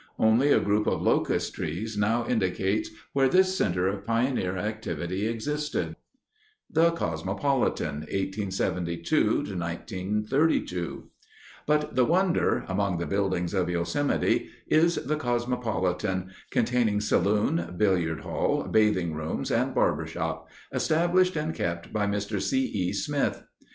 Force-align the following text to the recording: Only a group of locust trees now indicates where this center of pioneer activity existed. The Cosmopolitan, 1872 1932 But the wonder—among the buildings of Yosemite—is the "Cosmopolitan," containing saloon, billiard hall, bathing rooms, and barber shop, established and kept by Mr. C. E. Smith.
Only 0.17 0.51
a 0.51 0.59
group 0.59 0.87
of 0.87 1.03
locust 1.03 1.53
trees 1.53 1.95
now 1.95 2.25
indicates 2.27 2.89
where 3.13 3.29
this 3.29 3.55
center 3.55 3.87
of 3.87 4.03
pioneer 4.03 4.57
activity 4.57 5.27
existed. 5.27 5.95
The 6.71 6.89
Cosmopolitan, 6.93 7.99
1872 8.11 9.23
1932 9.55 11.07
But 11.67 11.95
the 11.95 12.05
wonder—among 12.05 12.97
the 12.97 13.05
buildings 13.05 13.53
of 13.53 13.69
Yosemite—is 13.69 14.95
the 14.95 15.17
"Cosmopolitan," 15.17 16.31
containing 16.49 16.99
saloon, 16.99 17.75
billiard 17.77 18.21
hall, 18.21 18.63
bathing 18.63 19.13
rooms, 19.13 19.51
and 19.51 19.75
barber 19.75 20.07
shop, 20.07 20.49
established 20.73 21.35
and 21.35 21.53
kept 21.53 21.93
by 21.93 22.07
Mr. 22.07 22.41
C. 22.41 22.65
E. 22.65 22.91
Smith. 22.91 23.43